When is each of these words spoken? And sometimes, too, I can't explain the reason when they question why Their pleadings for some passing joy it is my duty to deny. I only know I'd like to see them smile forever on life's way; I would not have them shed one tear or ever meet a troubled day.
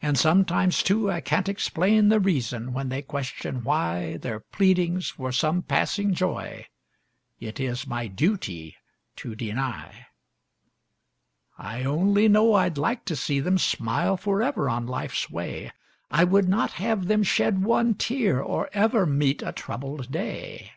And 0.00 0.16
sometimes, 0.16 0.80
too, 0.80 1.10
I 1.10 1.20
can't 1.20 1.48
explain 1.48 2.08
the 2.08 2.20
reason 2.20 2.72
when 2.72 2.88
they 2.88 3.02
question 3.02 3.64
why 3.64 4.16
Their 4.16 4.38
pleadings 4.38 5.08
for 5.08 5.32
some 5.32 5.60
passing 5.62 6.14
joy 6.14 6.66
it 7.40 7.58
is 7.58 7.84
my 7.84 8.06
duty 8.06 8.76
to 9.16 9.34
deny. 9.34 10.06
I 11.58 11.82
only 11.82 12.28
know 12.28 12.54
I'd 12.54 12.78
like 12.78 13.04
to 13.06 13.16
see 13.16 13.40
them 13.40 13.58
smile 13.58 14.16
forever 14.16 14.70
on 14.70 14.86
life's 14.86 15.28
way; 15.28 15.72
I 16.12 16.22
would 16.22 16.48
not 16.48 16.74
have 16.74 17.08
them 17.08 17.24
shed 17.24 17.64
one 17.64 17.94
tear 17.94 18.40
or 18.40 18.70
ever 18.72 19.04
meet 19.04 19.42
a 19.42 19.50
troubled 19.50 20.12
day. 20.12 20.70